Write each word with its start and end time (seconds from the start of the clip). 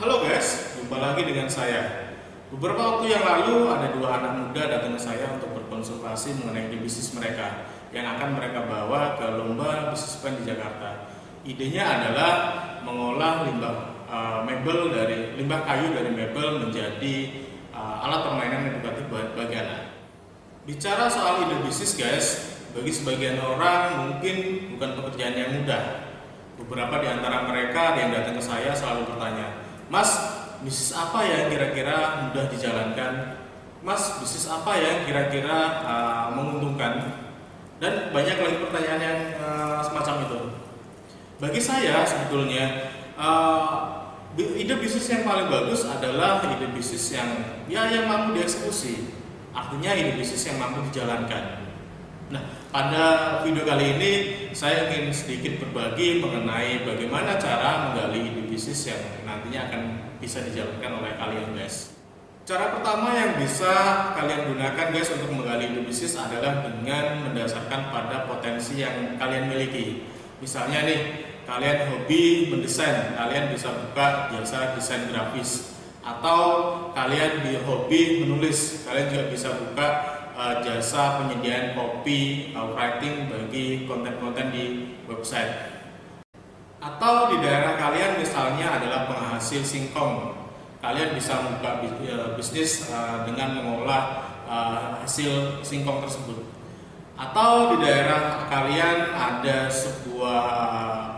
Halo 0.00 0.24
guys, 0.24 0.80
jumpa 0.80 0.96
lagi 0.96 1.28
dengan 1.28 1.44
saya. 1.44 2.08
Beberapa 2.48 2.80
waktu 2.80 3.12
yang 3.12 3.20
lalu 3.20 3.68
ada 3.68 3.92
dua 3.92 4.16
anak 4.16 4.32
muda 4.32 4.62
datang 4.64 4.96
ke 4.96 5.00
saya 5.04 5.28
untuk 5.36 5.52
berkonsultasi 5.52 6.40
mengenai 6.40 6.72
bisnis 6.72 7.12
mereka 7.12 7.68
yang 7.92 8.08
akan 8.16 8.32
mereka 8.40 8.64
bawa 8.64 9.20
ke 9.20 9.28
lomba 9.28 9.92
bisnis 9.92 10.24
plan 10.24 10.40
di 10.40 10.48
Jakarta. 10.48 11.04
Idenya 11.44 11.84
adalah 11.84 12.32
mengolah 12.80 13.44
limbah 13.44 13.76
uh, 14.08 14.40
mebel 14.48 14.88
dari 14.88 15.36
limbah 15.36 15.68
kayu 15.68 15.92
dari 15.92 16.16
mebel 16.16 16.64
menjadi 16.64 17.44
uh, 17.76 18.00
alat 18.00 18.24
permainan 18.24 18.72
edukatif 18.72 19.04
bagi 19.12 19.52
anak. 19.52 20.00
Bicara 20.64 21.12
soal 21.12 21.44
ide 21.44 21.60
bisnis 21.60 21.92
guys, 22.00 22.56
bagi 22.72 22.88
sebagian 22.88 23.36
orang 23.36 24.08
mungkin 24.08 24.64
bukan 24.72 24.96
pekerjaan 24.96 25.36
yang 25.36 25.60
mudah. 25.60 26.08
Beberapa 26.56 27.04
di 27.04 27.08
antara 27.20 27.44
mereka 27.44 28.00
yang 28.00 28.16
datang 28.16 28.40
ke 28.40 28.40
saya 28.40 28.72
selalu 28.72 29.04
bertanya, 29.12 29.68
Mas, 29.90 30.10
bisnis 30.62 30.94
apa 30.94 31.26
ya 31.26 31.50
kira-kira 31.50 32.30
mudah 32.30 32.46
dijalankan? 32.46 33.42
Mas, 33.82 34.22
bisnis 34.22 34.46
apa 34.46 34.78
ya 34.78 35.02
kira-kira 35.02 35.82
uh, 35.82 36.26
menguntungkan? 36.30 37.10
Dan 37.82 38.14
banyak 38.14 38.38
lagi 38.38 38.56
pertanyaan 38.62 39.00
yang 39.02 39.20
uh, 39.42 39.82
semacam 39.82 40.30
itu. 40.30 40.40
Bagi 41.42 41.58
saya 41.58 42.06
sebetulnya 42.06 42.92
uh, 43.18 44.06
ide 44.38 44.78
bisnis 44.78 45.10
yang 45.10 45.26
paling 45.26 45.50
bagus 45.50 45.82
adalah 45.88 46.38
ide 46.46 46.70
bisnis 46.70 47.10
yang 47.10 47.42
ya 47.66 47.90
yang 47.90 48.06
mampu 48.06 48.38
dieksekusi. 48.38 49.10
Artinya 49.50 49.90
ide 49.98 50.14
bisnis 50.14 50.46
yang 50.46 50.62
mampu 50.62 50.86
dijalankan. 50.86 51.66
Nah, 52.30 52.42
pada 52.70 53.04
video 53.42 53.66
kali 53.66 53.98
ini 53.98 54.12
saya 54.54 54.86
ingin 54.86 55.10
sedikit 55.10 55.58
berbagi 55.58 56.22
mengenai 56.22 56.86
bagaimana 56.86 57.34
cara 57.42 57.79
bisnis 58.60 58.92
yang 58.92 59.00
nantinya 59.24 59.72
akan 59.72 59.82
bisa 60.20 60.44
dijalankan 60.44 61.00
oleh 61.00 61.16
kalian 61.16 61.56
guys. 61.56 61.96
Cara 62.44 62.76
pertama 62.76 63.16
yang 63.16 63.40
bisa 63.40 63.72
kalian 64.12 64.52
gunakan 64.52 64.92
guys 64.92 65.08
untuk 65.16 65.32
menggali 65.32 65.72
ide 65.72 65.80
bisnis 65.80 66.12
adalah 66.20 66.60
dengan 66.68 67.24
mendasarkan 67.24 67.88
pada 67.88 68.28
potensi 68.28 68.84
yang 68.84 69.16
kalian 69.16 69.48
miliki. 69.48 70.04
Misalnya 70.44 70.84
nih, 70.84 71.00
kalian 71.48 71.88
hobi 71.88 72.52
mendesain, 72.52 73.16
kalian 73.16 73.48
bisa 73.48 73.72
buka 73.72 74.28
jasa 74.28 74.76
desain 74.76 75.08
grafis 75.08 75.80
atau 76.04 76.40
kalian 76.92 77.40
di 77.40 77.56
hobi 77.64 78.28
menulis, 78.28 78.84
kalian 78.84 79.08
juga 79.08 79.24
bisa 79.32 79.48
buka 79.56 79.88
uh, 80.36 80.60
jasa 80.60 81.16
penyediaan 81.24 81.72
copy 81.72 82.52
uh, 82.52 82.76
writing 82.76 83.24
bagi 83.24 83.88
konten-konten 83.88 84.52
di 84.52 84.64
website. 85.08 85.79
Atau 86.80 87.36
di 87.36 87.44
daerah 87.44 87.76
kalian 87.76 88.16
misalnya 88.16 88.80
adalah 88.80 89.04
penghasil 89.04 89.60
singkong, 89.60 90.32
kalian 90.80 91.12
bisa 91.12 91.36
membuka 91.44 91.84
bisnis 92.40 92.88
uh, 92.88 93.20
dengan 93.28 93.60
mengolah 93.60 94.24
uh, 94.48 95.04
hasil 95.04 95.60
singkong 95.60 96.00
tersebut. 96.00 96.40
Atau 97.20 97.76
di 97.76 97.84
daerah 97.84 98.48
kalian 98.48 99.12
ada 99.12 99.68
sebuah 99.68 100.40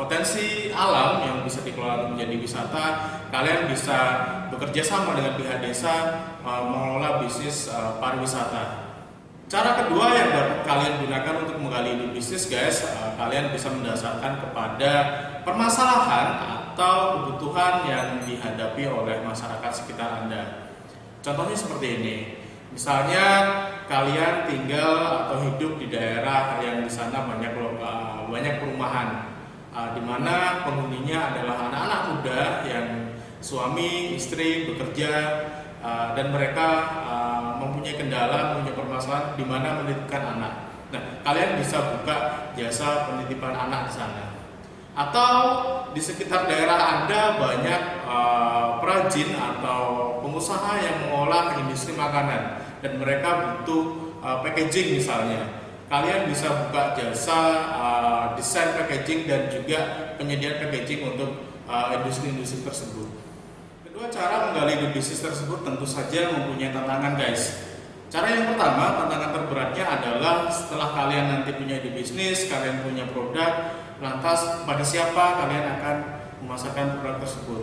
potensi 0.00 0.72
alam 0.72 1.28
yang 1.28 1.36
bisa 1.44 1.60
dikelola 1.60 2.08
menjadi 2.08 2.40
wisata, 2.40 2.84
kalian 3.28 3.68
bisa 3.68 3.98
bekerja 4.48 4.80
sama 4.80 5.12
dengan 5.12 5.36
pihak 5.36 5.60
desa 5.60 6.24
mengelola 6.40 7.20
bisnis 7.20 7.68
pariwisata. 8.00 8.88
Cara 9.52 9.76
kedua 9.84 10.08
yang 10.14 10.32
dapat 10.32 10.64
kalian 10.64 10.94
gunakan 11.04 11.34
untuk 11.44 11.56
menggali 11.60 11.92
bisnis 12.16 12.48
guys, 12.48 12.80
kalian 13.20 13.52
bisa 13.52 13.68
mendasarkan 13.68 14.40
kepada 14.40 14.92
permasalahan 15.70 16.28
atau 16.74 17.22
kebutuhan 17.22 17.86
yang 17.86 18.26
dihadapi 18.26 18.90
oleh 18.90 19.22
masyarakat 19.22 19.70
sekitar 19.70 20.26
Anda. 20.26 20.74
Contohnya 21.22 21.54
seperti 21.54 21.86
ini. 22.02 22.16
Misalnya 22.74 23.26
kalian 23.86 24.50
tinggal 24.50 24.98
atau 24.98 25.46
hidup 25.46 25.78
di 25.78 25.86
daerah 25.86 26.58
yang 26.58 26.82
di 26.82 26.90
sana 26.90 27.22
banyak 27.22 27.54
uh, 27.54 28.26
banyak 28.26 28.58
perumahan 28.58 29.30
uh, 29.70 29.94
di 29.94 30.02
mana 30.02 30.66
penghuninya 30.66 31.38
adalah 31.38 31.70
anak-anak 31.70 32.00
muda 32.18 32.40
yang 32.66 32.86
suami 33.38 34.18
istri 34.18 34.74
bekerja 34.74 35.14
uh, 35.86 36.18
dan 36.18 36.34
mereka 36.34 36.98
mempunyai 37.62 37.94
kendala, 37.94 38.58
mempunyai 38.58 38.74
permasalahan 38.74 39.38
di 39.38 39.46
mana 39.46 39.68
menitipkan 39.78 40.34
anak. 40.34 40.54
Nah, 40.90 41.02
kalian 41.22 41.62
bisa 41.62 41.78
buka 41.94 42.50
jasa 42.58 43.06
penitipan 43.06 43.54
anak 43.54 43.86
di 43.86 43.94
sana. 43.94 44.39
Atau 45.00 45.34
di 45.96 46.00
sekitar 46.04 46.44
daerah 46.44 46.76
Anda 46.76 47.40
banyak 47.40 47.82
uh, 48.04 48.84
perajin 48.84 49.32
atau 49.32 50.12
pengusaha 50.20 50.76
yang 50.76 51.08
mengolah 51.08 51.56
industri 51.56 51.96
makanan 51.96 52.60
dan 52.84 52.92
mereka 53.00 53.56
butuh 53.64 54.12
uh, 54.20 54.44
packaging 54.44 55.00
misalnya. 55.00 55.56
Kalian 55.88 56.28
bisa 56.28 56.52
buka 56.52 56.94
jasa 56.94 57.40
uh, 57.72 58.24
desain 58.36 58.76
packaging 58.76 59.24
dan 59.24 59.48
juga 59.48 60.12
penyediaan 60.20 60.68
packaging 60.68 61.16
untuk 61.16 61.48
industri-industri 61.70 62.60
uh, 62.60 62.66
tersebut. 62.68 63.08
Kedua 63.88 64.06
cara 64.12 64.52
menggali 64.52 64.84
ide 64.84 64.88
bisnis 64.92 65.24
tersebut 65.24 65.64
tentu 65.64 65.88
saja 65.88 66.28
mempunyai 66.28 66.76
tantangan 66.76 67.16
guys. 67.16 67.56
Cara 68.10 68.26
yang 68.26 68.52
pertama, 68.52 69.00
tantangan 69.00 69.30
terberatnya 69.38 69.84
adalah 69.86 70.50
setelah 70.50 70.90
kalian 70.92 71.26
nanti 71.30 71.54
punya 71.54 71.78
ide 71.78 71.94
bisnis, 71.94 72.50
kalian 72.50 72.82
punya 72.82 73.06
produk, 73.14 73.70
lantas 74.00 74.64
pada 74.64 74.80
siapa 74.80 75.44
kalian 75.44 75.76
akan 75.78 75.96
memasarkan 76.44 77.04
produk 77.04 77.20
tersebut. 77.20 77.62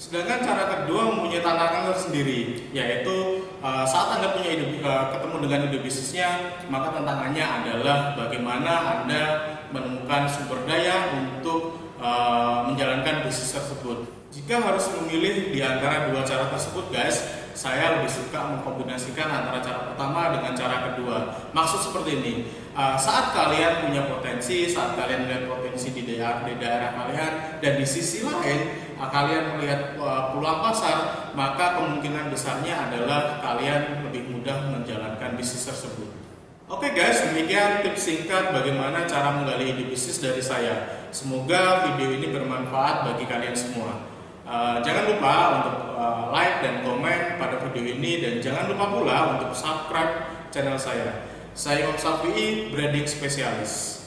Sedangkan 0.00 0.42
cara 0.42 0.64
kedua 0.66 1.14
mempunyai 1.14 1.44
tantangan 1.44 1.94
tersendiri, 1.94 2.72
yaitu 2.74 3.46
uh, 3.62 3.86
saat 3.86 4.18
Anda 4.18 4.34
punya 4.34 4.50
ide, 4.58 4.82
uh, 4.82 5.14
ketemu 5.14 5.36
dengan 5.46 5.60
ide 5.70 5.78
bisnisnya, 5.78 6.28
maka 6.66 6.90
tantangannya 6.90 7.44
adalah 7.44 8.18
bagaimana 8.18 8.72
Anda 8.98 9.51
menemukan 9.72 10.28
sumber 10.28 10.62
daya 10.68 11.16
untuk 11.16 11.80
uh, 11.98 12.68
menjalankan 12.68 13.24
bisnis 13.26 13.56
tersebut. 13.56 14.04
Jika 14.32 14.64
harus 14.64 14.88
memilih 14.96 15.52
di 15.52 15.60
antara 15.60 16.08
dua 16.08 16.24
cara 16.24 16.48
tersebut 16.48 16.88
guys, 16.88 17.20
saya 17.52 18.00
lebih 18.00 18.08
suka 18.08 18.40
mengkombinasikan 18.48 19.28
antara 19.28 19.60
cara 19.60 19.92
pertama 19.92 20.32
dengan 20.32 20.56
cara 20.56 20.76
kedua. 20.88 21.36
Maksud 21.52 21.92
seperti 21.92 22.10
ini, 22.16 22.34
uh, 22.72 22.96
saat 22.96 23.36
kalian 23.36 23.84
punya 23.84 24.08
potensi, 24.08 24.72
saat 24.72 24.96
kalian 24.96 25.28
melihat 25.28 25.44
potensi 25.52 25.92
di 25.92 26.08
daerah, 26.08 26.40
di 26.48 26.56
daerah 26.56 26.96
kalian, 26.96 27.32
dan 27.60 27.72
di 27.76 27.84
sisi 27.84 28.24
lain 28.24 28.72
uh, 28.96 29.08
kalian 29.12 29.60
melihat 29.60 30.00
peluang 30.32 30.64
pasar, 30.64 31.28
maka 31.36 31.76
kemungkinan 31.76 32.32
besarnya 32.32 32.88
adalah 32.88 33.36
kalian 33.44 34.08
lebih 34.08 34.32
mudah 34.32 34.72
menjalankan 34.72 35.36
bisnis 35.36 35.68
tersebut. 35.68 36.31
Oke 36.72 36.88
okay 36.88 37.04
guys, 37.04 37.20
demikian 37.28 37.84
tips 37.84 38.08
singkat 38.08 38.48
bagaimana 38.48 39.04
cara 39.04 39.36
menggali 39.36 39.76
ide 39.76 39.92
bisnis 39.92 40.16
dari 40.16 40.40
saya. 40.40 41.04
Semoga 41.12 41.84
video 41.84 42.16
ini 42.16 42.32
bermanfaat 42.32 43.12
bagi 43.12 43.28
kalian 43.28 43.52
semua. 43.52 44.08
Uh, 44.48 44.80
jangan 44.80 45.04
lupa 45.04 45.34
untuk 45.60 45.76
uh, 45.92 46.32
like 46.32 46.64
dan 46.64 46.80
komen 46.80 47.36
pada 47.36 47.60
video 47.60 47.92
ini 47.92 48.24
dan 48.24 48.40
jangan 48.40 48.72
lupa 48.72 48.88
pula 48.88 49.16
untuk 49.36 49.52
subscribe 49.52 50.48
channel 50.48 50.80
saya. 50.80 51.28
Saya 51.52 51.92
Om 51.92 52.00
Safi, 52.00 52.72
branding 52.72 53.04
spesialis. 53.04 54.01